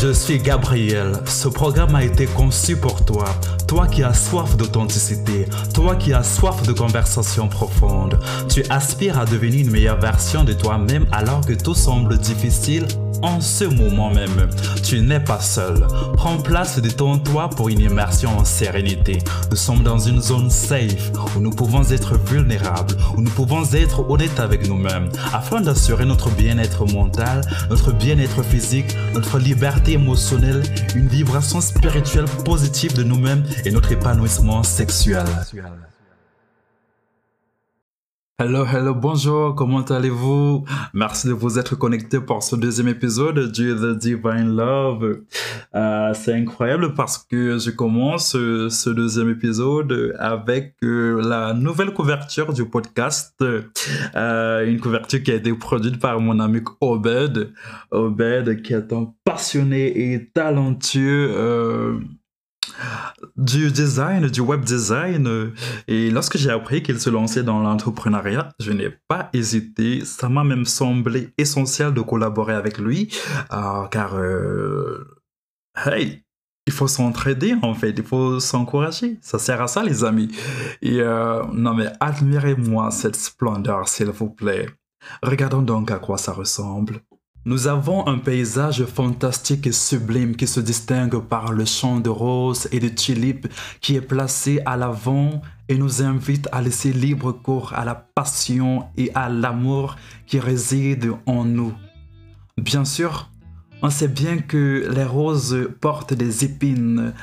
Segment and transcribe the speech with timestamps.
[0.00, 1.12] Je suis Gabriel.
[1.26, 3.24] Ce programme a été conçu pour toi.
[3.66, 5.46] Toi qui as soif d'authenticité.
[5.74, 8.20] Toi qui as soif de conversation profonde.
[8.48, 12.86] Tu aspires à devenir une meilleure version de toi-même alors que tout semble difficile
[13.22, 14.48] en ce moment même.
[14.82, 15.86] Tu n'es pas seul.
[16.14, 19.18] Prends place, détends-toi pour une immersion en sérénité.
[19.50, 24.08] Nous sommes dans une zone safe où nous pouvons être vulnérables, où nous pouvons être
[24.08, 27.40] honnêtes avec nous-mêmes, afin d'assurer notre bien-être mental,
[27.70, 30.62] notre bien-être physique, notre liberté émotionnelle,
[30.94, 35.24] une vibration spirituelle positive de nous-mêmes et notre épanouissement sexuel.
[38.40, 40.64] Hello, hello, bonjour, comment allez-vous?
[40.94, 45.22] Merci de vous être connecté pour ce deuxième épisode du The Divine Love.
[45.74, 51.92] Euh, c'est incroyable parce que je commence euh, ce deuxième épisode avec euh, la nouvelle
[51.92, 53.34] couverture du podcast.
[54.14, 57.52] une couverture qui a été produite par mon ami Obed.
[57.90, 61.98] Obed qui est un passionné et talentueux
[63.36, 65.52] du design, du web design.
[65.86, 70.04] Et lorsque j'ai appris qu'il se lançait dans l'entrepreneuriat, je n'ai pas hésité.
[70.04, 73.08] Ça m'a même semblé essentiel de collaborer avec lui,
[73.52, 75.18] euh, car, euh,
[75.86, 76.24] hey,
[76.66, 79.18] il faut s'entraider en fait, il faut s'encourager.
[79.22, 80.28] Ça sert à ça, les amis.
[80.82, 84.68] Et euh, non, mais admirez-moi cette splendeur, s'il vous plaît.
[85.22, 87.00] Regardons donc à quoi ça ressemble.
[87.48, 92.68] Nous avons un paysage fantastique et sublime qui se distingue par le champ de roses
[92.72, 93.48] et de tulipes
[93.80, 95.40] qui est placé à l'avant
[95.70, 99.96] et nous invite à laisser libre cours à la passion et à l'amour
[100.26, 101.72] qui réside en nous.
[102.58, 103.30] Bien sûr,
[103.80, 107.14] on sait bien que les roses portent des épines.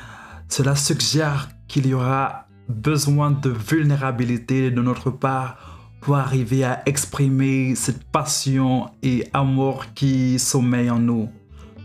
[0.48, 5.75] Cela suggère qu'il y aura besoin de vulnérabilité de notre part
[6.14, 11.28] arriver à exprimer cette passion et amour qui sommeille en nous.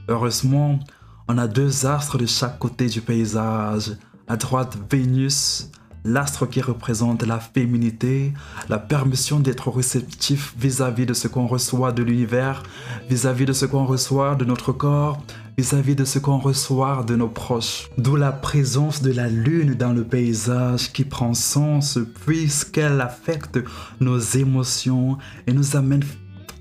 [0.07, 0.79] Heureusement,
[1.27, 3.91] on a deux astres de chaque côté du paysage.
[4.27, 5.71] À droite, Vénus,
[6.03, 8.33] l'astre qui représente la féminité,
[8.69, 12.63] la permission d'être réceptif vis-à-vis de ce qu'on reçoit de l'univers,
[13.09, 15.21] vis-à-vis de ce qu'on reçoit de notre corps,
[15.57, 17.89] vis-à-vis de ce qu'on reçoit de nos proches.
[17.97, 23.59] D'où la présence de la lune dans le paysage qui prend sens puisqu'elle affecte
[23.99, 25.17] nos émotions
[25.47, 26.03] et nous amène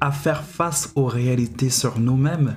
[0.00, 2.56] à faire face aux réalités sur nous-mêmes.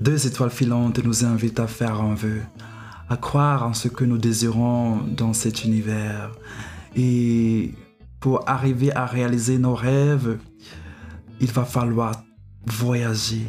[0.00, 2.42] Deux étoiles filantes nous invitent à faire un vœu,
[3.08, 6.32] à croire en ce que nous désirons dans cet univers.
[6.96, 7.74] Et
[8.20, 10.38] pour arriver à réaliser nos rêves,
[11.40, 12.22] il va falloir
[12.66, 13.46] voyager.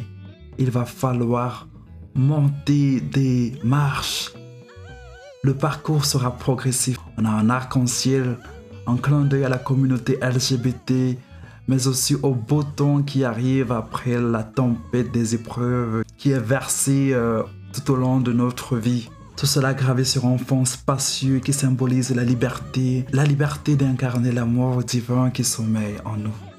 [0.58, 1.66] Il va falloir
[2.14, 4.32] monter des marches.
[5.42, 6.98] Le parcours sera progressif.
[7.18, 8.38] On a un arc-en-ciel,
[8.86, 11.18] un clin d'œil à la communauté LGBT,
[11.68, 17.10] mais aussi au beau temps qui arrive après la tempête des épreuves qui est versée
[17.12, 17.42] euh,
[17.72, 19.10] tout au long de notre vie.
[19.36, 24.84] Tout cela gravé sur un fond spacieux qui symbolise la liberté, la liberté d'incarner l'amour
[24.84, 26.53] divin qui sommeille en nous.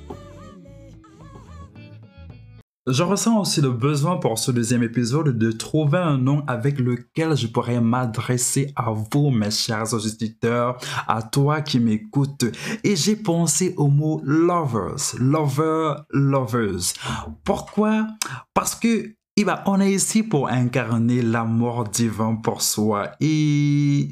[2.87, 7.35] Je ressens aussi le besoin pour ce deuxième épisode de trouver un nom avec lequel
[7.35, 12.45] je pourrais m'adresser à vous, mes chers auditeurs, à toi qui m'écoutes.
[12.83, 16.93] Et j'ai pensé au mot lovers, lover, lovers.
[17.43, 18.05] Pourquoi?
[18.53, 23.13] Parce que eh ben, on est ici pour incarner l'amour divin pour soi.
[23.19, 24.09] Et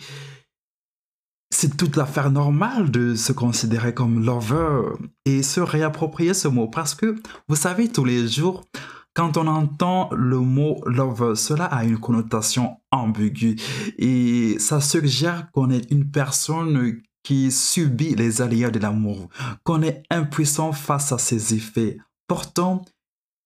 [1.63, 4.81] c'est toute l'affaire normale de se considérer comme lover
[5.23, 7.15] et se réapproprier ce mot parce que
[7.47, 8.65] vous savez tous les jours
[9.13, 13.55] quand on entend le mot lover, cela a une connotation ambiguë
[13.97, 19.29] et ça suggère qu'on est une personne qui subit les aléas de l'amour,
[19.63, 21.97] qu'on est impuissant face à ses effets.
[22.27, 22.83] Pourtant,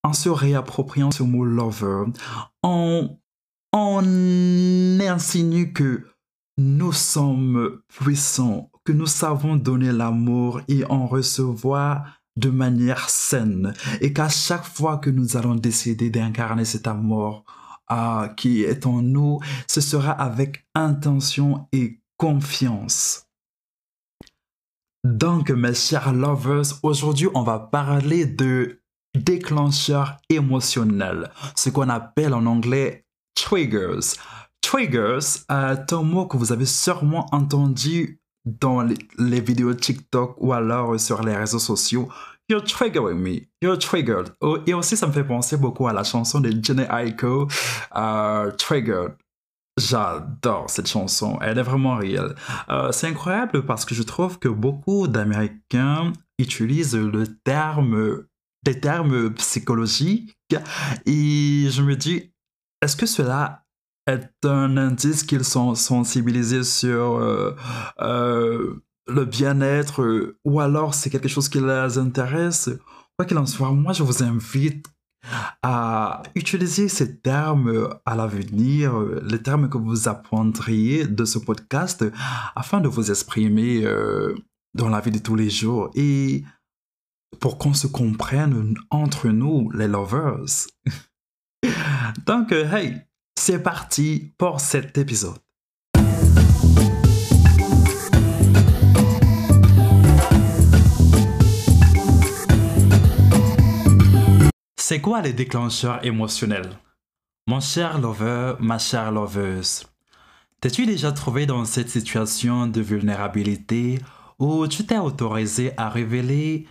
[0.02, 2.06] en se réappropriant ce mot lover,
[2.64, 3.16] on,
[3.74, 6.04] on insinue que
[6.58, 14.14] nous sommes puissants, que nous savons donner l'amour et en recevoir de manière saine et
[14.14, 17.44] qu'à chaque fois que nous allons décider d'incarner cet amour
[17.88, 23.28] ah, qui est en nous, ce sera avec intention et confiance.
[25.04, 28.82] Donc, mes chers lovers, aujourd'hui, on va parler de
[29.16, 33.06] déclencheurs émotionnels, ce qu'on appelle en anglais
[33.36, 34.18] triggers.
[34.62, 41.00] Triggers est un mot que vous avez sûrement entendu dans les, vidéos TikTok ou alors
[41.00, 42.10] sur les réseaux sociaux.
[42.50, 43.42] You're triggering me.
[43.62, 44.34] You're triggered.
[44.40, 47.48] Oh, et aussi, ça me fait penser beaucoup à la chanson de Jenny Aiko,
[47.94, 49.16] uh, Triggered.
[49.78, 52.34] J'adore cette chanson, elle est vraiment réelle.
[52.70, 58.24] Euh, c'est incroyable parce que je trouve que beaucoup d'Américains utilisent le terme,
[58.64, 60.36] des termes psychologiques
[61.06, 62.32] et je me dis,
[62.82, 63.67] est-ce que cela
[64.08, 67.56] est un indice qu'ils sont sensibilisés sur euh,
[68.00, 72.70] euh, le bien-être ou alors c'est quelque chose qui les intéresse
[73.18, 74.86] Quoi qu'il en soit, moi je vous invite
[75.64, 82.06] à utiliser ces termes à l'avenir, les termes que vous apprendriez de ce podcast
[82.56, 84.36] afin de vous exprimer euh,
[84.76, 86.44] dans la vie de tous les jours et
[87.40, 90.46] pour qu'on se comprenne entre nous, les lovers.
[92.26, 93.07] Donc, hey,
[93.50, 95.38] c'est parti pour cet épisode.
[104.76, 106.78] C'est quoi les déclencheurs émotionnels?
[107.48, 109.86] Mon cher lover, ma chère loveuse,
[110.60, 114.02] t'es-tu déjà trouvé dans cette situation de vulnérabilité
[114.40, 116.68] où tu t'es autorisé à révéler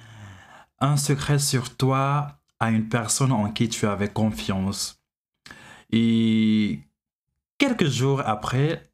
[0.81, 5.06] un secret sur toi à une personne en qui tu avais confiance?
[5.91, 6.81] Et
[7.59, 8.91] quelques jours après,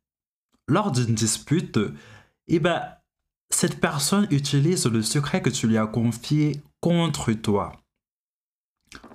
[0.68, 1.78] lors d'une dispute,
[2.48, 2.82] eh ben,
[3.50, 7.72] cette personne utilise le secret que tu lui as confié contre toi.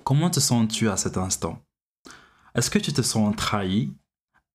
[0.04, 1.62] Comment te sens-tu à cet instant?
[2.54, 3.92] Est-ce que tu te sens trahi?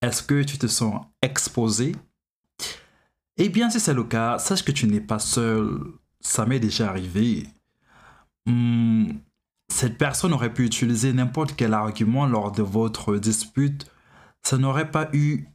[0.02, 1.94] Est-ce que tu te sens exposé?
[3.36, 5.80] Eh bien, si c'est le cas, sache que tu n'es pas seul.
[6.20, 7.46] Ça m'est déjà arrivé.
[8.46, 9.12] Hmm,
[9.74, 13.90] cette personne aurait pu utiliser n'importe quel argument lors de votre dispute.
[14.40, 15.48] Ça n'aurait pas eu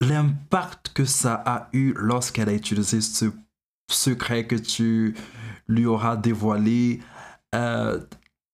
[0.00, 3.24] l'impact que ça a eu lorsqu'elle a utilisé ce
[3.90, 5.16] secret que tu
[5.66, 7.00] lui auras dévoilé.
[7.56, 7.98] Euh,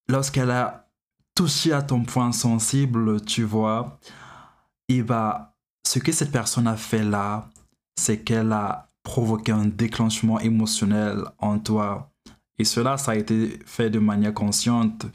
[0.09, 0.89] lorsqu'elle a
[1.35, 4.01] touché à ton point sensible, tu vois,
[4.89, 7.51] et bah, ce que cette personne a fait là,
[8.01, 12.12] c'est qu'elle a provoqué un déclenchement émotionnel en toi.
[12.59, 15.07] Et cela, ça a été fait de manière consciente.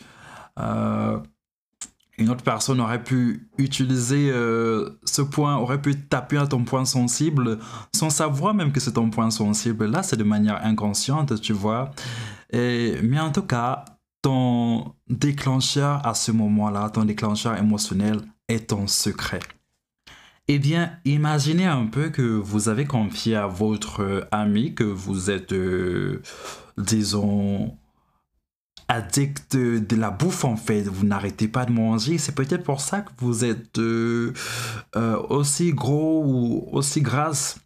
[0.59, 1.19] Euh,
[2.17, 6.83] une autre personne aurait pu utiliser euh, ce point, aurait pu taper à ton point
[6.83, 7.59] sensible
[7.95, 9.85] sans savoir même que c'est ton point sensible.
[9.85, 11.91] Là, c'est de manière inconsciente, tu vois.
[12.51, 13.85] Mais en tout cas,
[14.23, 19.39] ton déclencheur à ce moment-là, ton déclencheur émotionnel est ton secret.
[20.49, 25.51] Eh bien, imaginez un peu que vous avez confié à votre ami que vous êtes,
[25.51, 26.21] euh,
[26.77, 27.77] disons,
[28.87, 30.83] addict de la bouffe en fait.
[30.83, 32.17] Vous n'arrêtez pas de manger.
[32.17, 34.33] C'est peut-être pour ça que vous êtes euh,
[34.95, 37.59] euh, aussi gros ou aussi grasse.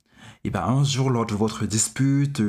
[0.44, 2.42] Et eh bien, un jour, lors de votre dispute,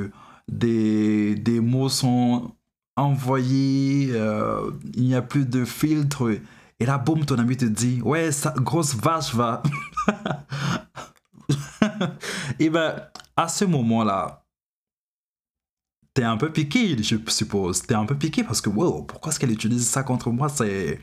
[0.49, 2.53] des, des mots sont
[2.97, 6.39] envoyé, euh, il n'y a plus de filtre.
[6.81, 9.63] Et là, boum, ton ami te dit, ouais, grosse vache va.
[12.59, 12.95] et ben,
[13.37, 14.42] à ce moment-là,
[16.15, 17.83] t'es un peu piqué, je suppose.
[17.83, 20.49] T'es un peu piqué parce que, wow, pourquoi est-ce qu'elle utilise ça contre moi?
[20.49, 21.01] C'est,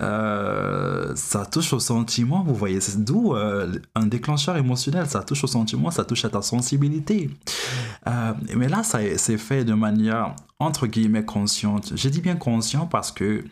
[0.00, 2.80] euh, Ça touche au sentiment, vous voyez.
[2.80, 5.06] C'est d'où euh, un déclencheur émotionnel.
[5.08, 7.30] Ça touche au sentiment, ça touche à ta sensibilité.
[8.06, 11.92] Euh, mais là, ça c'est fait de manière, entre guillemets, consciente.
[11.96, 13.44] Je dis bien conscient parce que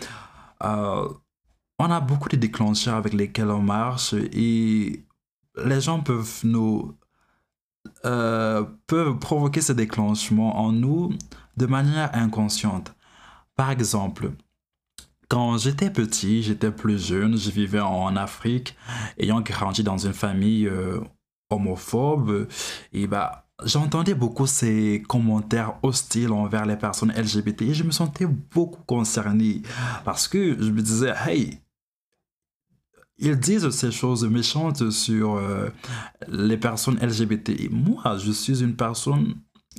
[0.60, 5.04] on a beaucoup de déclencheurs avec lesquels on marche et
[5.64, 6.96] les gens peuvent nous
[8.04, 11.12] euh, peuvent provoquer ce déclenchement en nous
[11.56, 12.94] de manière inconsciente.
[13.56, 14.30] Par exemple,
[15.28, 18.76] quand j'étais petit, j'étais plus jeune, je vivais en Afrique,
[19.18, 21.00] ayant grandi dans une famille euh,
[21.50, 22.46] homophobe,
[22.92, 28.26] et bah, j'entendais beaucoup ces commentaires hostiles envers les personnes LGBT et je me sentais
[28.26, 29.62] beaucoup concerné
[30.04, 31.60] parce que je me disais, hey,
[33.18, 35.68] ils disent ces choses méchantes sur euh,
[36.28, 37.68] les personnes LGBT.
[37.70, 39.34] Moi, je suis une personne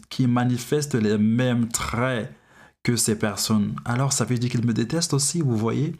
[0.09, 2.33] qui manifeste les mêmes traits
[2.83, 3.75] que ces personnes.
[3.85, 5.95] Alors, ça veut dire qu'ils me détestent aussi, vous voyez?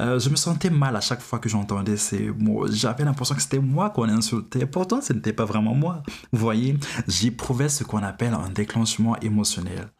[0.00, 2.66] Euh, je me sentais mal à chaque fois que j'entendais ces mots.
[2.68, 4.66] J'avais l'impression que c'était moi qu'on insultait.
[4.66, 6.02] Pourtant, ce n'était pas vraiment moi.
[6.32, 6.78] Vous voyez,
[7.08, 9.92] j'éprouvais ce qu'on appelle un déclenchement émotionnel.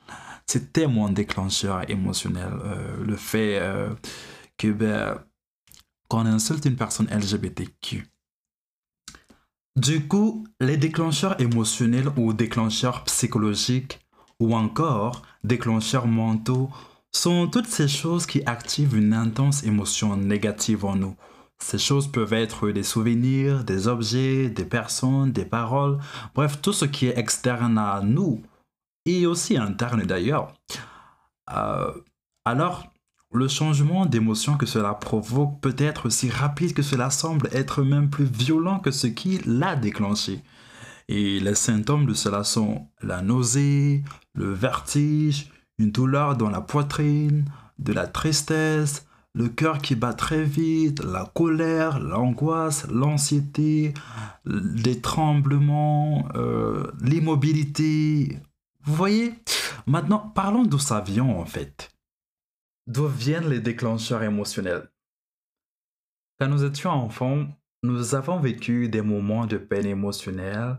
[0.47, 2.52] C'était mon déclencheur émotionnel.
[2.64, 3.61] Euh, le fait
[4.59, 5.19] que ben,
[6.12, 8.07] qu'on insulte une personne LGBTQ.
[9.76, 13.99] Du coup, les déclencheurs émotionnels ou déclencheurs psychologiques
[14.38, 16.69] ou encore déclencheurs mentaux
[17.12, 21.16] sont toutes ces choses qui activent une intense émotion négative en nous.
[21.59, 25.99] Ces choses peuvent être des souvenirs, des objets, des personnes, des paroles,
[26.35, 28.42] bref, tout ce qui est externe à nous
[29.07, 30.52] et aussi interne d'ailleurs.
[31.57, 31.90] Euh,
[32.45, 32.91] alors,
[33.34, 38.10] Le changement d'émotion que cela provoque peut être aussi rapide que cela semble, être même
[38.10, 40.42] plus violent que ce qui l'a déclenché.
[41.08, 47.46] Et les symptômes de cela sont la nausée, le vertige, une douleur dans la poitrine,
[47.78, 53.94] de la tristesse, le cœur qui bat très vite, la colère, l'angoisse, l'anxiété,
[54.44, 58.38] les tremblements, euh, l'immobilité.
[58.84, 59.34] Vous voyez?
[59.86, 61.88] Maintenant, parlons d'où ça vient en fait.
[62.92, 64.87] D'où viennent les déclencheurs émotionnels?
[66.38, 67.46] Quand nous étions enfants,
[67.82, 70.76] nous avons vécu des moments de peine émotionnelle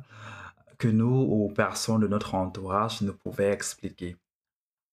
[0.78, 4.16] que nous ou personnes de notre entourage ne pouvaient expliquer.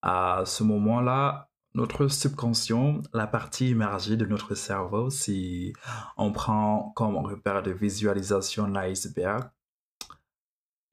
[0.00, 5.74] À ce moment-là, notre subconscient, la partie immergée de notre cerveau, si
[6.16, 9.50] on prend comme repère de visualisation l'iceberg,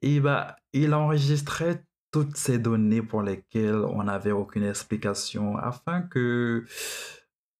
[0.01, 6.66] et bah, il enregistrait toutes ces données pour lesquelles on n'avait aucune explication afin que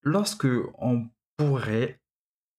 [0.04, 2.02] lorsque on pourrait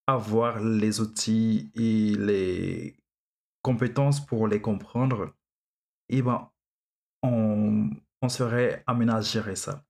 [0.06, 2.96] avoir les outils et les
[3.62, 5.34] compétences pour les comprendre,
[6.08, 6.48] et ben,
[7.22, 7.90] on,
[8.22, 9.84] on serait amené à gérer ça.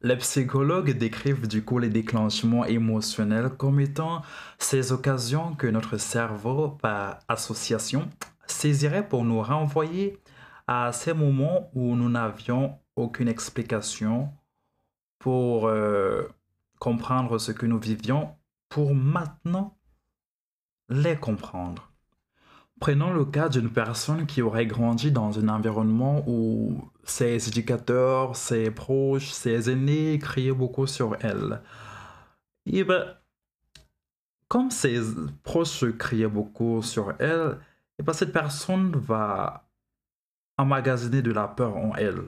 [0.00, 4.22] Les psychologues décrivent du coup les déclenchements émotionnels comme étant
[4.58, 8.08] ces occasions que notre cerveau, par association,
[8.46, 10.20] saisirait pour nous renvoyer
[10.68, 14.30] à ces moments où nous n'avions aucune explication
[15.18, 16.28] pour euh,
[16.78, 18.36] comprendre ce que nous vivions,
[18.68, 19.76] pour maintenant
[20.90, 21.90] les comprendre.
[22.80, 28.70] Prenons le cas d'une personne qui aurait grandi dans un environnement où ses éducateurs, ses
[28.70, 31.62] proches, ses aînés criaient beaucoup sur elle.
[32.66, 33.16] Et ben,
[34.46, 35.00] comme ses
[35.42, 37.58] proches criaient beaucoup sur elle,
[37.98, 39.67] et ben cette personne va
[40.58, 42.22] emmagasiner de la peur en elle.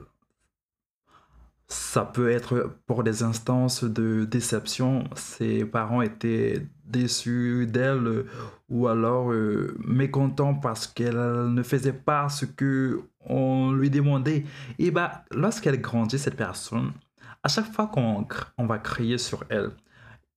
[1.67, 5.05] Ça peut être pour des instances de déception.
[5.15, 8.25] Ses parents étaient déçus d'elle
[8.69, 11.15] ou alors euh, mécontents parce qu'elle
[11.53, 14.45] ne faisait pas ce que on lui demandait.
[14.79, 16.91] Et bah, lorsqu'elle grandit, cette personne,
[17.43, 19.71] à chaque fois qu'on on va crier sur elle,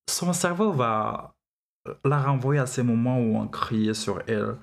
[0.09, 1.35] son cerveau va
[2.05, 4.57] la renvoyer à ces moments où on criait sur elle.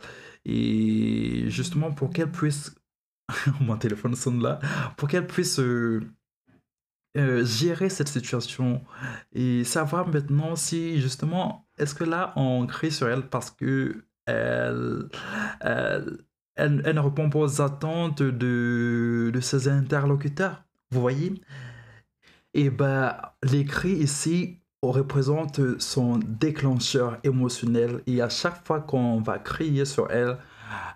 [0.45, 2.75] Et justement pour qu'elle puisse,
[3.61, 4.59] mon téléphone sonne là,
[4.97, 6.01] pour qu'elle puisse euh,
[7.17, 8.81] euh, gérer cette situation
[9.33, 15.09] et savoir maintenant si justement est-ce que là on crie sur elle parce que elle,
[15.59, 16.23] elle,
[16.55, 20.63] elle, ne répond pas aux attentes de, de ses interlocuteurs.
[20.91, 21.33] Vous voyez?
[22.53, 29.37] Et ben les cris ici représentent son déclencheur émotionnel et à chaque fois qu'on va
[29.37, 30.37] crier sur elle,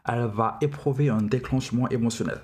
[0.07, 2.41] elle va éprouver un déclenchement émotionnel.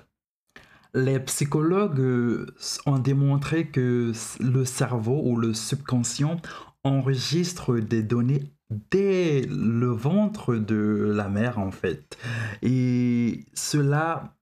[0.94, 6.40] Les psychologues euh, ont démontré que le cerveau ou le subconscient
[6.84, 8.52] enregistre des données
[8.90, 12.18] dès le ventre de la mère en fait.
[12.62, 14.34] Et cela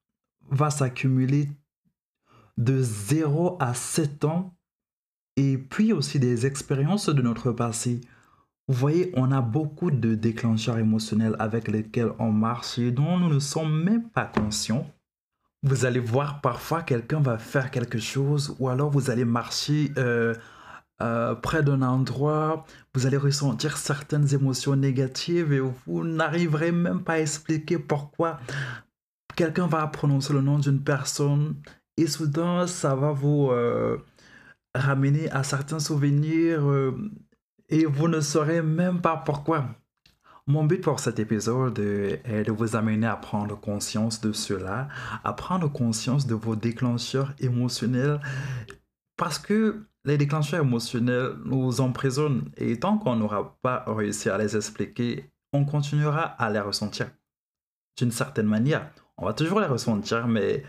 [0.50, 1.48] va s'accumuler
[2.56, 4.54] de 0 à 7 ans
[5.36, 8.00] et puis aussi des expériences de notre passé.
[8.70, 13.28] Vous voyez, on a beaucoup de déclencheurs émotionnels avec lesquels on marche et dont nous
[13.28, 14.86] ne sommes même pas conscients.
[15.64, 20.36] Vous allez voir parfois quelqu'un va faire quelque chose ou alors vous allez marcher euh,
[21.02, 27.14] euh, près d'un endroit, vous allez ressentir certaines émotions négatives et vous n'arriverez même pas
[27.14, 28.38] à expliquer pourquoi.
[29.34, 31.56] Quelqu'un va prononcer le nom d'une personne
[31.96, 33.98] et soudain ça va vous euh,
[34.76, 36.60] ramener à certains souvenirs
[37.70, 39.64] et vous ne saurez même pas pourquoi.
[40.46, 44.88] Mon but pour cet épisode est de vous amener à prendre conscience de cela,
[45.22, 48.20] à prendre conscience de vos déclencheurs émotionnels,
[49.16, 54.56] parce que les déclencheurs émotionnels nous emprisonnent et tant qu'on n'aura pas réussi à les
[54.56, 57.10] expliquer, on continuera à les ressentir.
[57.96, 60.64] D'une certaine manière, on va toujours les ressentir, mais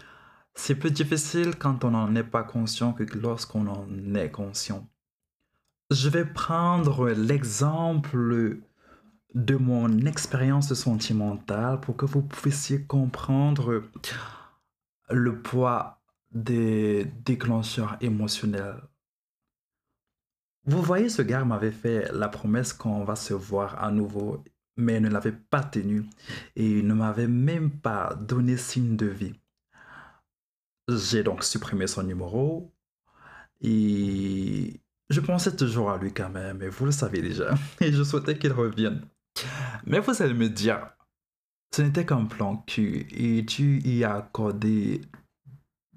[0.53, 4.87] c'est plus difficile quand on n'en est pas conscient que lorsqu'on en est conscient.
[5.91, 8.61] Je vais prendre l'exemple
[9.35, 13.83] de mon expérience sentimentale pour que vous puissiez comprendre
[15.09, 18.81] le poids des déclencheurs émotionnels.
[20.63, 24.45] Vous voyez, ce gars m'avait fait la promesse qu'on va se voir à nouveau,
[24.77, 26.05] mais ne l'avait pas tenu
[26.55, 29.35] et il ne m'avait même pas donné signe de vie.
[30.87, 32.71] J'ai donc supprimé son numéro
[33.59, 34.80] et
[35.11, 38.37] je pensais toujours à lui quand même, et vous le savez déjà, et je souhaitais
[38.37, 39.01] qu'il revienne.
[39.85, 40.87] Mais vous allez me dire,
[41.75, 45.01] ce n'était qu'un plan cul et tu y as accordé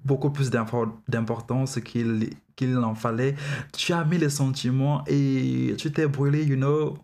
[0.03, 3.35] beaucoup plus d'importance qu'il en fallait.
[3.73, 6.97] Tu as mis les sentiments et tu t'es brûlé, you know,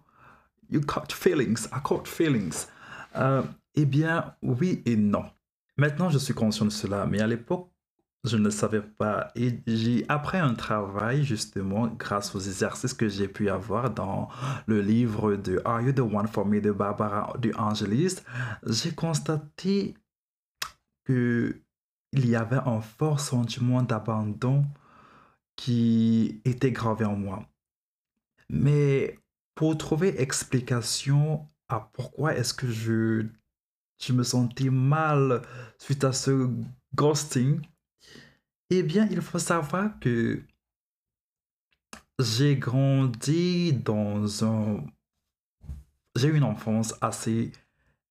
[0.70, 2.68] you caught feelings, I caught feelings.
[3.18, 3.44] Euh,
[3.76, 5.26] eh bien, oui et non.
[5.78, 7.71] Maintenant, je suis conscient de cela, mais à l'époque,
[8.24, 9.32] je ne savais pas.
[9.36, 14.30] Et j'ai, après un travail, justement, grâce aux exercices que j'ai pu avoir dans
[14.68, 18.18] le livre de Are You the One for Me de Barbara de Angelis,
[18.66, 19.96] j'ai constaté
[21.06, 21.62] que
[22.14, 24.66] il y avait un fort sentiment d'abandon
[25.56, 27.46] qui était gravé en moi.
[28.50, 29.18] Mais
[29.56, 33.26] pour trouver explication à pourquoi est-ce que je,
[34.04, 35.42] je me sentais mal
[35.78, 36.50] suite à ce
[36.96, 37.62] ghosting,
[38.72, 40.42] eh bien, il faut savoir que
[42.20, 44.84] j'ai grandi dans un...
[46.16, 47.52] J'ai eu une enfance assez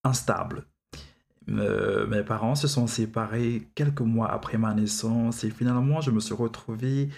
[0.05, 0.67] instable.
[1.47, 6.35] Mes parents se sont séparés quelques mois après ma naissance et finalement je me suis
[6.35, 7.09] retrouvé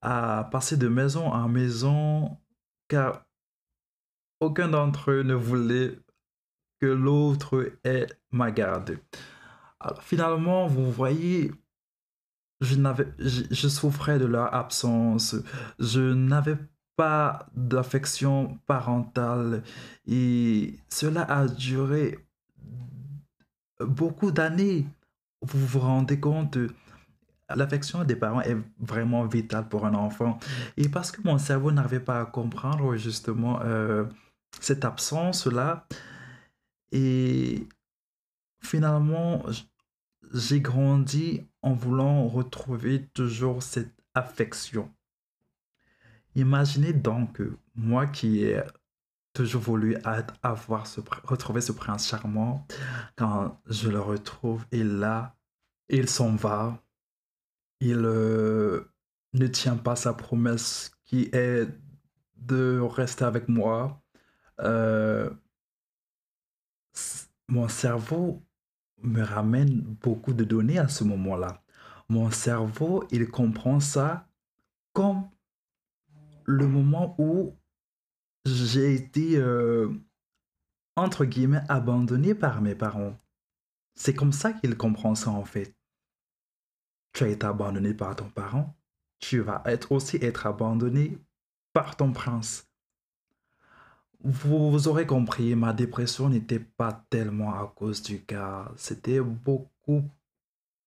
[0.00, 2.36] à passer de maison en maison
[2.88, 3.24] car
[4.40, 5.98] aucun d'entre eux ne voulait
[6.80, 8.98] que l'autre ait ma garde.
[9.80, 11.52] Alors, finalement, vous voyez,
[12.60, 15.36] je, souffrais de leur absence.
[15.78, 16.56] Je n'avais
[16.96, 19.62] pas d'affection parentale
[20.06, 22.18] et cela a duré
[23.80, 24.86] beaucoup d'années.
[25.42, 26.58] Vous vous rendez compte,
[27.54, 30.38] l'affection des parents est vraiment vitale pour un enfant.
[30.76, 34.04] Et parce que mon cerveau n'arrivait pas à comprendre justement euh,
[34.60, 35.86] cette absence-là,
[36.90, 37.66] et
[38.62, 39.42] finalement,
[40.32, 44.92] j'ai grandi en voulant retrouver toujours cette affection.
[46.34, 47.40] Imaginez donc
[47.74, 48.62] moi qui ai
[49.32, 49.96] toujours voulu
[50.42, 50.86] avoir
[51.24, 52.66] retrouver ce prince charmant,
[53.16, 55.36] quand je le retrouve, et là,
[55.88, 56.82] il s'en va.
[57.80, 58.92] Il euh,
[59.34, 61.68] ne tient pas sa promesse qui est
[62.36, 64.02] de rester avec moi.
[64.60, 65.30] Euh,
[67.48, 68.42] mon cerveau
[69.02, 71.62] me ramène beaucoup de données à ce moment-là.
[72.08, 74.26] Mon cerveau, il comprend ça
[74.92, 75.28] comme
[76.44, 77.54] le moment où
[78.46, 79.88] j'ai été, euh,
[80.96, 83.16] entre guillemets, abandonné par mes parents.
[83.94, 85.76] C'est comme ça qu'il comprend ça en fait.
[87.12, 88.76] Tu as été abandonné par ton parent,
[89.18, 91.18] tu vas être aussi être abandonné
[91.72, 92.67] par ton prince.
[94.24, 98.70] Vous, aurez compris, ma dépression n'était pas tellement à cause du cas.
[98.76, 100.02] C'était beaucoup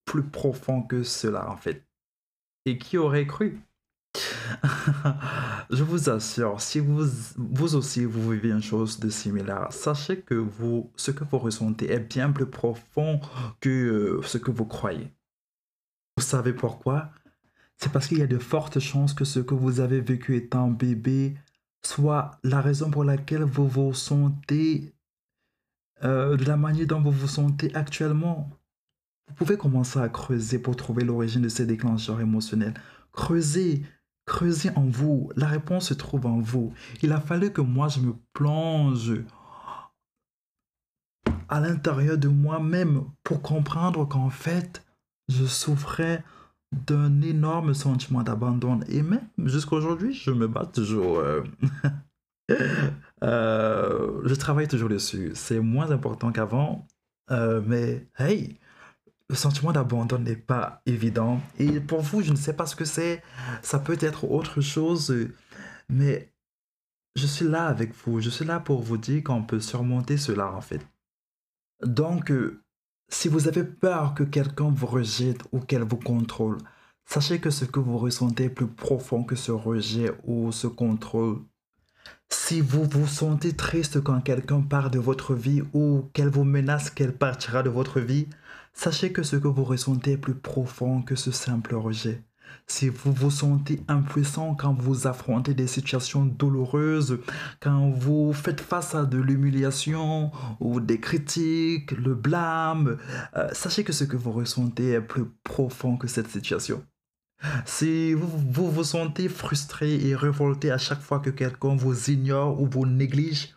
[0.05, 1.85] plus profond que cela, en fait.
[2.65, 3.61] Et qui aurait cru?
[5.69, 7.05] Je vous assure, si vous,
[7.37, 11.89] vous aussi vous vivez une chose de similaire, sachez que vous, ce que vous ressentez
[11.89, 13.21] est bien plus profond
[13.61, 15.09] que euh, ce que vous croyez.
[16.17, 17.09] Vous savez pourquoi?
[17.77, 20.67] C'est parce qu'il y a de fortes chances que ce que vous avez vécu étant
[20.67, 21.37] bébé
[21.85, 24.93] soit la raison pour laquelle vous vous sentez
[26.03, 28.49] euh, de la manière dont vous vous sentez actuellement.
[29.27, 32.73] Vous pouvez commencer à creuser pour trouver l'origine de ces déclencheurs émotionnels.
[33.11, 33.83] Creusez,
[34.25, 35.31] creusez en vous.
[35.35, 36.73] La réponse se trouve en vous.
[37.01, 39.13] Il a fallu que moi je me plonge
[41.49, 44.85] à l'intérieur de moi-même pour comprendre qu'en fait,
[45.27, 46.23] je souffrais
[46.71, 48.79] d'un énorme sentiment d'abandon.
[48.87, 51.19] Et même jusqu'à aujourd'hui, je me bats toujours.
[51.19, 51.43] Euh,
[53.23, 55.31] euh, je travaille toujours dessus.
[55.35, 56.87] C'est moins important qu'avant.
[57.29, 58.57] Euh, mais hey,
[59.29, 61.41] le sentiment d'abandon n'est pas évident.
[61.59, 63.21] Et pour vous, je ne sais pas ce que c'est.
[63.61, 65.13] Ça peut être autre chose.
[65.89, 66.31] Mais
[67.15, 68.21] je suis là avec vous.
[68.21, 70.85] Je suis là pour vous dire qu'on peut surmonter cela en fait.
[71.83, 72.31] Donc,
[73.11, 76.57] si vous avez peur que quelqu'un vous rejette ou qu'elle vous contrôle,
[77.05, 81.39] sachez que ce que vous ressentez est plus profond que ce rejet ou ce contrôle.
[82.29, 86.89] Si vous vous sentez triste quand quelqu'un part de votre vie ou qu'elle vous menace
[86.89, 88.27] qu'elle partira de votre vie,
[88.73, 92.23] sachez que ce que vous ressentez est plus profond que ce simple rejet.
[92.67, 97.19] Si vous vous sentez impuissant quand vous affrontez des situations douloureuses,
[97.59, 102.97] quand vous faites face à de l'humiliation ou des critiques, le blâme,
[103.35, 106.83] euh, sachez que ce que vous ressentez est plus profond que cette situation.
[107.65, 112.61] Si vous, vous vous sentez frustré et révolté à chaque fois que quelqu'un vous ignore
[112.61, 113.55] ou vous néglige,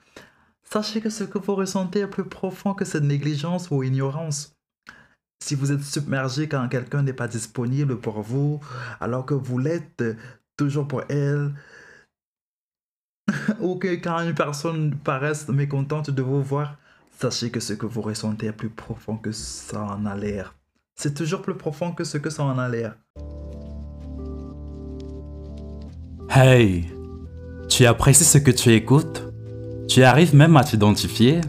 [0.63, 4.54] sachez que ce que vous ressentez est plus profond que cette négligence ou ignorance
[5.43, 8.61] si vous êtes submergé quand quelqu'un n'est pas disponible pour vous,
[9.01, 10.03] alors que vous l'êtes
[10.57, 11.53] toujours pour elle,
[13.61, 16.77] ou que quand une personne paraît mécontente de vous voir,
[17.19, 20.55] sachez que ce que vous ressentez est plus profond que ça en a l'air.
[20.97, 22.97] c'est toujours plus profond que ce que ça en a l'air.
[26.31, 26.87] Hey,
[27.69, 29.25] tu apprécies ce que tu écoutes?
[29.89, 31.41] Tu arrives même à t'identifier?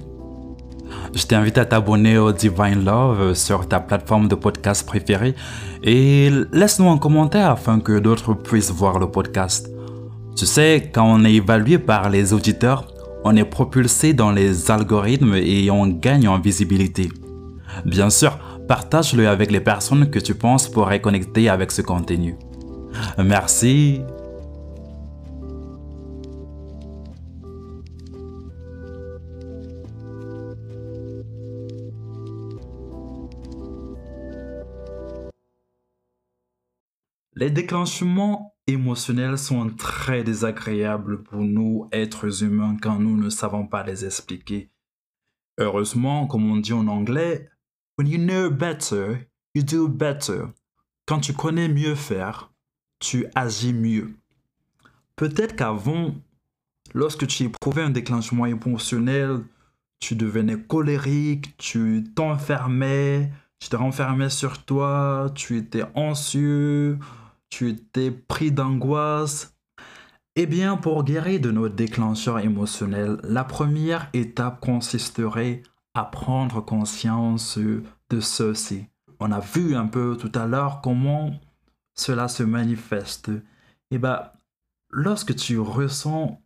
[1.16, 5.34] Je t'invite à t'abonner au Divine Love sur ta plateforme de podcast préférée
[5.82, 9.70] et laisse-nous un commentaire afin que d'autres puissent voir le podcast.
[10.36, 15.36] Tu sais, quand on est évalué par les auditeurs, on est propulsé dans les algorithmes
[15.36, 17.08] et on gagne en visibilité.
[17.86, 22.36] Bien sûr, partage-le avec les personnes que tu penses pourraient connecter avec ce contenu.
[23.18, 24.02] Merci.
[37.38, 43.84] Les déclenchements émotionnels sont très désagréables pour nous, êtres humains, quand nous ne savons pas
[43.84, 44.70] les expliquer.
[45.58, 47.50] Heureusement, comme on dit en anglais,
[47.98, 50.44] when you know better, you do better.
[51.06, 52.54] Quand tu connais mieux faire,
[53.00, 54.16] tu agis mieux.
[55.18, 56.16] Peut-être qu'avant,
[56.94, 59.42] lorsque tu éprouvais un déclenchement émotionnel,
[60.00, 66.98] tu devenais colérique, tu t'enfermais, tu te renfermais sur toi, tu étais anxieux,
[67.56, 69.56] tu étais pris d'angoisse?
[70.36, 75.64] Eh bien, pour guérir de nos déclencheurs émotionnels, la première étape consisterait
[75.94, 78.88] à prendre conscience de ceci.
[79.22, 81.32] On a vu un peu tout à l'heure comment
[81.94, 83.32] cela se manifeste.
[83.90, 84.24] Eh bien,
[84.90, 86.42] lorsque tu ressens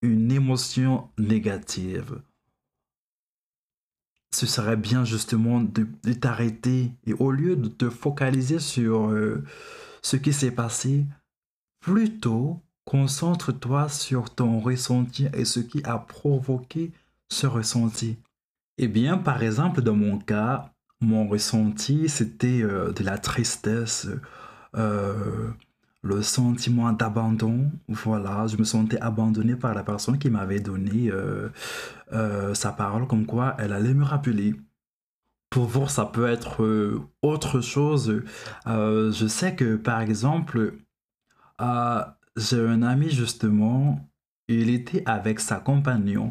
[0.00, 2.22] une émotion négative,
[4.34, 9.44] ce serait bien justement de, t'arrêter et au lieu de te focaliser sur euh,
[10.02, 11.04] ce qui s'est passé,
[11.80, 16.92] plutôt concentre-toi sur ton ressenti et ce qui a provoqué
[17.28, 18.16] ce ressenti.
[18.78, 24.08] Eh bien, par exemple, dans mon cas, mon ressenti, c'était euh, de la tristesse,
[24.76, 25.50] euh,
[26.02, 27.70] le sentiment d'abandon.
[27.88, 33.26] Voilà, je me sentais abandonné par la personne qui m'avait donné euh, sa parole comme
[33.26, 34.54] quoi elle allait me rappeler.
[35.50, 38.22] Pour vous, ça peut être euh, autre chose.
[38.66, 40.74] Euh, je sais que, par exemple,
[42.36, 44.08] j'ai un ami justement,
[44.48, 46.30] il était avec sa compagnon.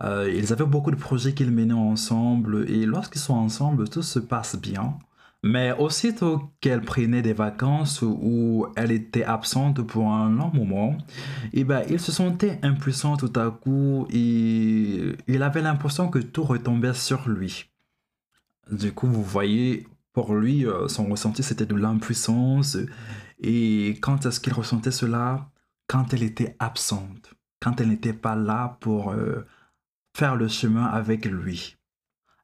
[0.00, 4.56] ils avaient beaucoup de projets qu'ils menaient ensemble et lorsqu'ils sont ensemble, tout se passe
[4.56, 4.98] bien.
[5.44, 10.96] Mais aussitôt qu'elle prenait des vacances ou elle était absente pour un long moment,
[11.52, 16.44] eh ben, il se sentait impuissant tout à coup et il avait l'impression que tout
[16.44, 17.73] retombait sur lui.
[18.70, 22.78] Du coup, vous voyez, pour lui, euh, son ressenti, c'était de l'impuissance.
[23.40, 25.50] Et quand est-ce qu'il ressentait cela?
[25.86, 29.44] Quand elle était absente, quand elle n'était pas là pour euh,
[30.16, 31.76] faire le chemin avec lui.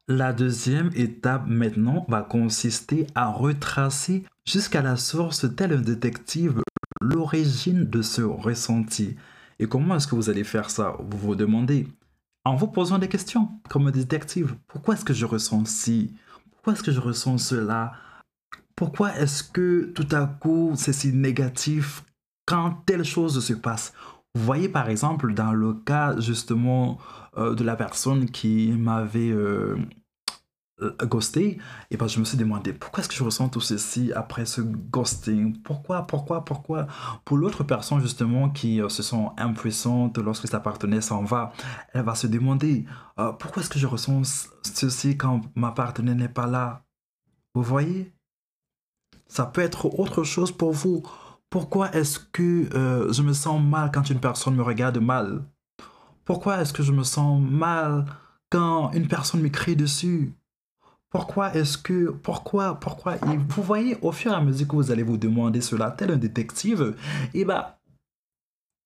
[0.09, 6.63] La deuxième étape maintenant va consister à retracer jusqu'à la source, tel un détective,
[7.01, 9.17] l'origine de ce ressenti.
[9.59, 10.97] Et comment est-ce que vous allez faire ça?
[10.99, 11.87] Vous vous demandez,
[12.45, 16.15] en vous posant des questions, comme détective, pourquoi est-ce que je ressens ci?
[16.51, 17.93] Pourquoi est-ce que je ressens cela?
[18.75, 22.05] Pourquoi est-ce que tout à coup c'est si négatif
[22.47, 23.93] quand telle chose se passe?
[24.35, 26.99] Vous voyez par exemple dans le cas justement
[27.37, 29.77] euh, de la personne qui m'avait euh,
[31.03, 31.59] ghosté,
[31.91, 34.61] et ben je me suis demandé pourquoi est-ce que je ressens tout ceci après ce
[34.61, 35.61] ghosting?
[35.63, 36.87] Pourquoi, pourquoi, pourquoi?
[37.25, 41.53] Pour l'autre personne justement qui euh, se sent impuissante lorsque sa partenaire s'en va,
[41.93, 42.85] elle va se demander
[43.19, 46.85] euh, pourquoi est-ce que je ressens ceci quand ma partenaire n'est pas là?
[47.55, 48.13] Vous voyez?
[49.29, 51.03] Ça peut être autre chose pour vous.
[51.51, 52.69] Pourquoi est-ce que
[53.13, 55.45] je me sens mal quand une personne me regarde mal?
[56.25, 58.07] Pourquoi est-ce que je me sens mal
[58.51, 60.33] quand une personne m'écrit dessus?
[61.11, 64.93] Pourquoi est-ce que, pourquoi, pourquoi, et vous voyez, au fur et à mesure que vous
[64.93, 66.95] allez vous demander cela, tel un détective,
[67.35, 67.67] et eh ben,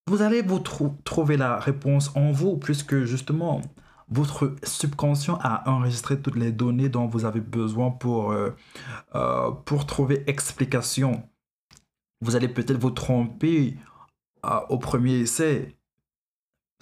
[0.07, 3.61] vous allez vous trouver la réponse en vous, puisque justement,
[4.09, 8.55] votre subconscient a enregistré toutes les données dont vous avez besoin pour, euh,
[9.15, 9.51] euh,
[9.87, 11.29] trouver explication.
[12.21, 13.77] Vous allez peut-être vous tromper
[14.45, 15.77] euh, au premier essai,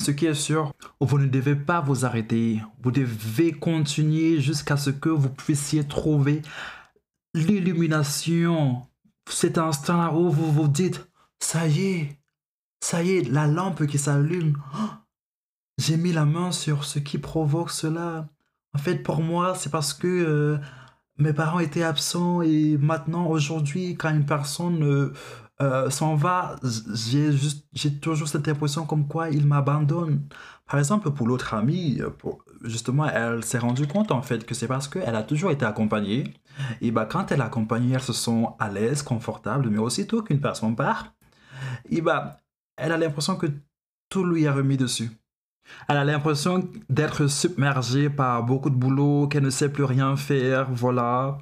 [0.00, 2.60] ce qui est sûr, vous ne devez pas vous arrêter.
[2.82, 6.42] Vous devez continuer jusqu'à ce que vous puissiez trouver
[7.34, 8.82] l'illumination.
[9.28, 11.06] Cet instant où vous vous dites,
[11.38, 12.18] ça y est,
[12.80, 14.58] ça y est, la lampe qui s'allume.
[15.78, 18.28] J'ai mis la main sur ce qui provoque cela.
[18.74, 20.58] En fait, pour moi, c'est parce que euh,
[21.18, 25.12] mes parents étaient absents et maintenant, aujourd'hui, quand une personne euh,
[25.62, 26.56] euh, s'en va,
[27.72, 30.22] j'ai toujours cette impression comme quoi il m'abandonne.
[30.66, 34.66] Par exemple, pour l'autre amie, pour, justement, elle s'est rendue compte en fait que c'est
[34.66, 36.34] parce qu'elle a toujours été accompagnée.
[36.80, 40.40] Et bah, quand elle est accompagnée, elle se sent à l'aise, confortable, mais aussitôt qu'une
[40.40, 41.14] personne part,
[41.88, 42.40] et bah,
[42.76, 43.46] elle a l'impression que
[44.08, 45.10] tout lui est remis dessus.
[45.88, 50.70] Elle a l'impression d'être submergée par beaucoup de boulot, qu'elle ne sait plus rien faire,
[50.72, 51.38] voilà.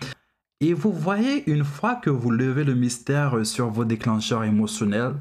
[0.61, 5.14] Et vous voyez, une fois que vous levez le mystère sur vos déclencheurs émotionnels,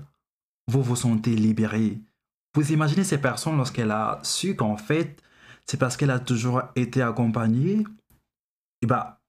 [0.68, 1.98] vous vous sentez libéré.
[2.56, 5.22] Vous imaginez ces personnes lorsqu'elle a su qu'en fait,
[5.66, 7.86] c'est parce qu'elle a toujours été accompagnée,
[8.82, 9.22] et bah,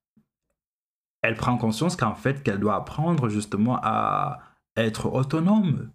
[1.23, 4.41] elle prend conscience qu'en fait, qu'elle doit apprendre justement à
[4.77, 5.91] être autonome.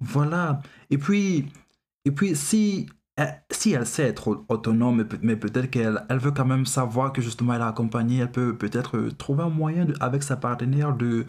[0.00, 0.60] Voilà.
[0.90, 1.46] Et puis,
[2.04, 2.86] et puis si
[3.20, 7.22] euh, si elle sait être autonome, mais peut-être qu'elle elle veut quand même savoir que
[7.22, 11.24] justement elle est accompagnée, elle peut peut-être euh, trouver un moyen avec sa partenaire de,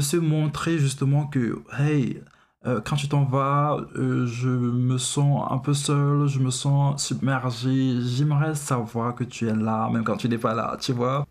[0.00, 2.22] se montrer justement que, hey,
[2.66, 7.94] euh, quand tu t'en vas, je me sens un peu seul, je me sens submergé,
[8.02, 11.26] j'aimerais savoir que tu es là, même quand tu n'es pas là, tu vois.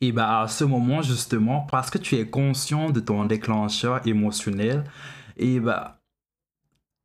[0.00, 4.84] Et bah à ce moment justement, parce que tu es conscient de ton déclencheur émotionnel,
[5.36, 5.98] et bah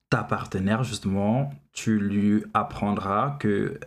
[0.10, 3.80] ta partenaire, justement, tu lui apprendras que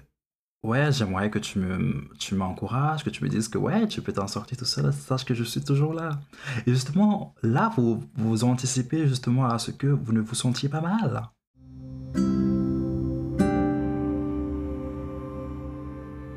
[0.64, 4.12] ouais, j'aimerais que tu me tu m'encourages, que tu me dises que ouais, tu peux
[4.12, 6.20] t'en sortir tout seul, sache que je suis toujours là.
[6.66, 10.80] Et justement, là, vous vous anticipez justement à ce que vous ne vous sentiez pas
[10.80, 11.22] mal.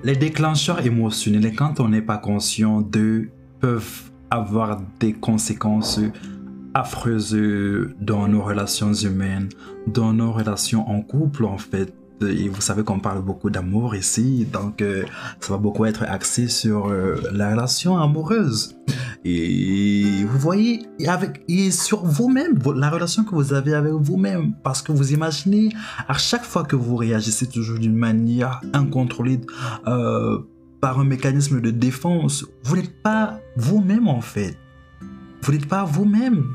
[0.04, 6.00] Les déclencheurs émotionnels, quand on n'est pas conscient d'eux, peuvent avoir des conséquences
[6.76, 7.36] affreuse
[8.00, 9.50] dans nos relations humaines,
[9.88, 11.94] dans nos relations en couple en fait.
[12.22, 15.04] Et vous savez qu'on parle beaucoup d'amour ici, donc euh,
[15.40, 18.76] ça va beaucoup être axé sur euh, la relation amoureuse.
[19.26, 24.82] Et vous voyez, avec, et sur vous-même, la relation que vous avez avec vous-même, parce
[24.82, 25.70] que vous imaginez,
[26.08, 29.42] à chaque fois que vous réagissez toujours d'une manière incontrôlée,
[29.88, 30.40] euh,
[30.80, 34.58] par un mécanisme de défense, vous n'êtes pas vous-même en fait.
[35.42, 36.46] Vous n'êtes pas vous-même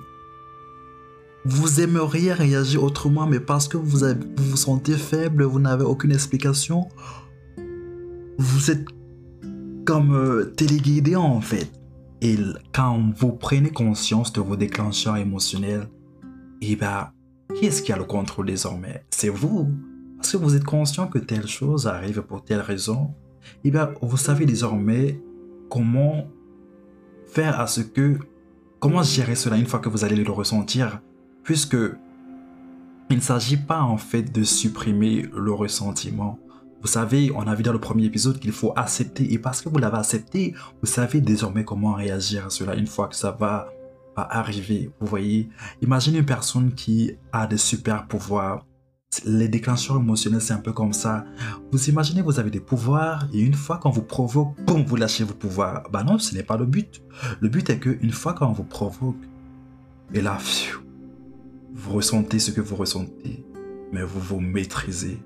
[1.44, 6.88] vous aimeriez réagir autrement, mais parce que vous, vous sentez faible, vous n'avez aucune explication,
[8.38, 8.84] vous êtes
[9.86, 11.70] comme euh, téléguidé en fait.
[12.22, 12.36] Et
[12.72, 15.88] quand vous prenez conscience de vos déclencheurs émotionnels,
[16.60, 17.10] et eh ben,
[17.54, 19.04] qui est-ce qui a le contrôle désormais?
[19.10, 19.68] C'est vous.
[20.16, 23.14] Parce que vous êtes conscient que telle chose arrive pour telle raison.
[23.64, 25.18] Et eh bien, vous savez désormais
[25.70, 26.26] comment
[27.26, 28.18] faire à ce que,
[28.80, 31.00] comment gérer cela une fois que vous allez le ressentir
[31.42, 31.76] puisque
[33.10, 36.38] il ne s'agit pas en fait de supprimer le ressentiment.
[36.80, 39.68] Vous savez, on a vu dans le premier épisode qu'il faut accepter et parce que
[39.68, 43.68] vous l'avez accepté, vous savez désormais comment réagir à cela une fois que ça va,
[44.16, 44.90] arriver.
[45.00, 45.48] Vous voyez,
[45.80, 48.66] imaginez une personne qui a des super pouvoirs.
[49.24, 51.24] Les déclencheurs émotionnels, c'est un peu comme ça.
[51.72, 55.24] Vous imaginez, vous avez des pouvoirs et une fois qu'on vous provoque, boum, vous lâchez
[55.24, 55.88] vos pouvoirs.
[55.90, 57.02] Bah non, ce n'est pas le but.
[57.40, 59.16] Le but est que une fois qu'on vous provoque,
[60.12, 60.38] et là,
[61.80, 63.44] vous ressentez ce que vous ressentez,
[63.92, 65.22] mais vous vous maîtrisez.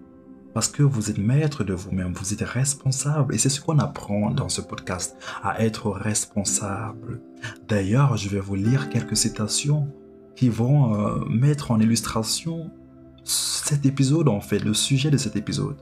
[0.54, 3.34] Parce que vous êtes maître de vous-même, vous êtes responsable.
[3.34, 7.20] Et c'est ce qu'on apprend dans ce podcast, à être responsable.
[7.68, 9.88] D'ailleurs, je vais vous lire quelques citations
[10.36, 12.70] qui vont euh, mettre en illustration
[13.24, 15.76] cet épisode, en fait, le sujet de cet épisode.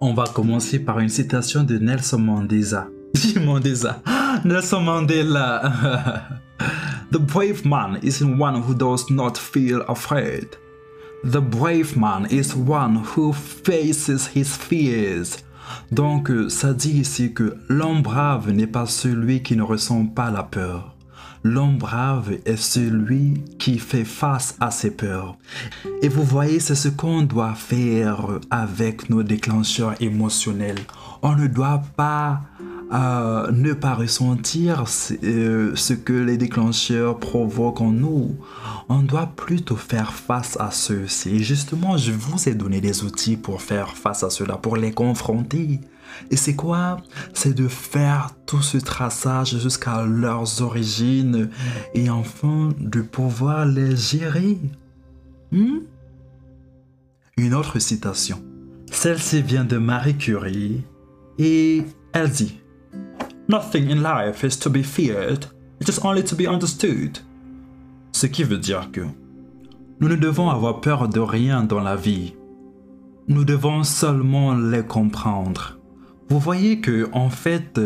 [0.00, 2.88] On va commencer par une citation de Nelson Mandela.
[3.40, 4.02] Mandela.
[4.44, 6.28] Nelson Mandela.
[7.12, 10.56] The brave man is one who does not feel afraid.
[11.22, 15.36] The brave man is one who faces his fears.
[15.90, 20.42] Donc, ça dit ici que l'homme brave n'est pas celui qui ne ressent pas la
[20.42, 20.94] peur.
[21.44, 25.36] L'homme brave est celui qui fait face à ses peurs.
[26.00, 30.80] Et vous voyez, c'est ce qu'on doit faire avec nos déclencheurs émotionnels.
[31.20, 32.40] On ne doit pas
[32.92, 34.84] ne pas ressentir
[35.24, 38.36] euh, ce que les déclencheurs provoquent en nous.
[38.88, 41.42] On doit plutôt faire face à ceux-ci.
[41.42, 45.80] Justement, je vous ai donné des outils pour faire face à cela, pour les confronter.
[46.30, 46.98] Et c'est quoi?
[47.32, 51.48] C'est de faire tout ce traçage jusqu'à leurs origines
[51.94, 54.58] et enfin de pouvoir les gérer.
[55.50, 55.78] Hmm?
[57.38, 58.42] Une autre citation.
[58.90, 60.82] Celle-ci vient de Marie Curie
[61.38, 62.61] et elle dit
[63.52, 65.44] Nothing in life is to be feared,
[65.78, 67.18] it is only to be understood.
[68.12, 69.02] Ce qui veut dire que
[70.00, 72.32] nous ne devons avoir peur de rien dans la vie.
[73.28, 75.78] Nous devons seulement les comprendre.
[76.30, 77.78] Vous voyez que, en fait,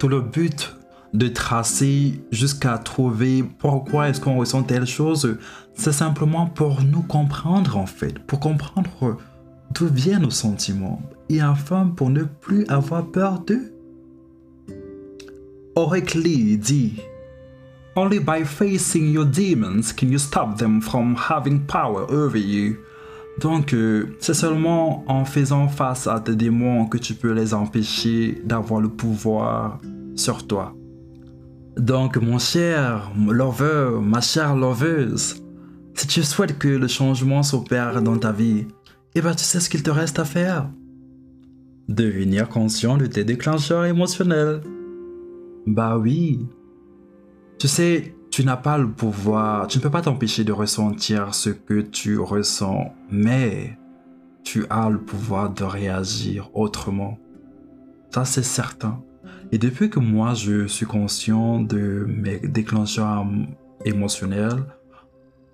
[0.00, 0.74] tout le but
[1.12, 5.38] de tracer jusqu'à trouver pourquoi est-ce qu'on ressent telle chose.
[5.74, 9.16] C'est simplement pour nous comprendre en fait, pour comprendre
[9.72, 13.73] d'où viennent nos sentiments et enfin pour ne plus avoir peur d'eux.
[15.76, 16.22] Oracle
[16.58, 17.00] dit
[17.96, 22.76] Only by facing your demons can you stop them from having power over you.
[23.40, 28.40] Donc, euh, c'est seulement en faisant face à tes démons que tu peux les empêcher
[28.44, 29.80] d'avoir le pouvoir
[30.14, 30.74] sur toi.
[31.76, 35.42] Donc, mon cher lover, ma chère loveuse,
[35.94, 38.66] si tu souhaites que le changement s'opère dans ta vie,
[39.16, 40.70] eh bien, tu sais ce qu'il te reste à faire?
[41.88, 44.60] Devenir conscient de tes déclencheurs émotionnels.
[45.66, 46.46] Bah oui.
[47.58, 51.50] Tu sais, tu n'as pas le pouvoir, tu ne peux pas t'empêcher de ressentir ce
[51.50, 53.78] que tu ressens, mais
[54.42, 57.18] tu as le pouvoir de réagir autrement.
[58.10, 59.02] Ça, c'est certain.
[59.52, 63.26] Et depuis que moi, je suis conscient de mes déclencheurs
[63.84, 64.64] émotionnels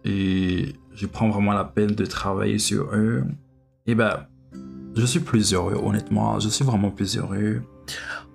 [0.04, 3.24] et je prends vraiment la peine de travailler sur eux,
[3.86, 4.26] et eh ben,
[4.96, 6.38] je suis plus heureux, honnêtement.
[6.40, 7.62] Je suis vraiment plus heureux.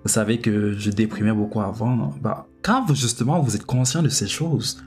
[0.04, 2.14] Vous savez que je déprimais beaucoup avant.
[2.20, 4.82] Bah, quand justement vous êtes conscient de ces choses,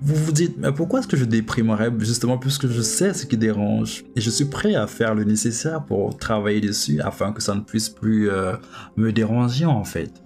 [0.00, 1.90] vous vous dites, mais pourquoi est-ce que je déprimerais?
[1.98, 5.84] Justement puisque je sais ce qui dérange et je suis prêt à faire le nécessaire
[5.84, 8.54] pour travailler dessus afin que ça ne puisse plus euh,
[8.96, 10.22] me déranger en fait.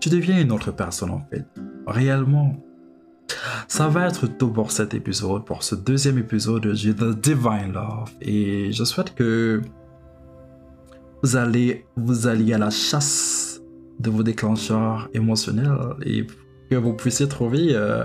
[0.00, 1.44] Tu deviens une autre personne en fait,
[1.86, 2.56] réellement.
[3.66, 8.10] Ça va être tout pour cet épisode, pour ce deuxième épisode de The Divine Love
[8.22, 9.60] et je souhaite que
[11.22, 13.60] vous allez vous alliez à la chasse
[13.98, 16.26] de vos déclencheurs émotionnels et
[16.70, 18.04] que vous puissiez trouver euh,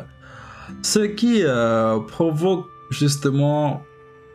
[0.81, 3.81] ce qui euh, provoque justement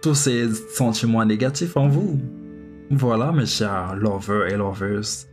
[0.03, 2.21] tous ces sentiments négatifs en vous.
[2.91, 5.27] Voilà mes chers lovers et lovers.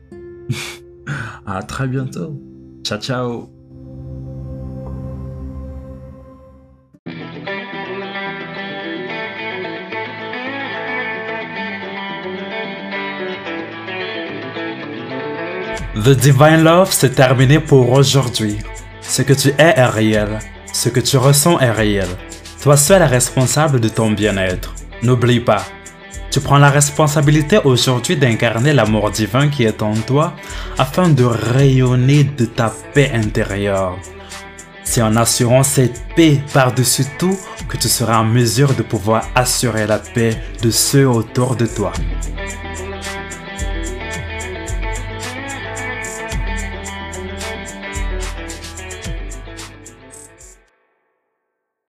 [1.46, 2.40] à très bientôt.
[2.84, 3.65] Ciao ciao.
[15.96, 18.58] The Divine Love, c'est terminé pour aujourd'hui.
[19.02, 20.40] Ce que tu es est réel.
[20.74, 22.10] Ce que tu ressens est réel.
[22.62, 24.76] Toi seul est responsable de ton bien-être.
[25.04, 25.64] N'oublie pas,
[26.32, 30.34] tu prends la responsabilité aujourd'hui d'incarner l'amour divin qui est en toi
[30.78, 33.98] afin de rayonner de ta paix intérieure.
[34.84, 37.38] C'est en assurant cette paix par-dessus tout
[37.70, 41.94] que tu seras en mesure de pouvoir assurer la paix de ceux autour de toi.